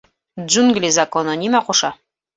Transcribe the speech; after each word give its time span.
—Джунгли 0.47 0.89
Законы 0.99 1.37
нимә 1.43 1.65
ҡуша? 1.69 1.93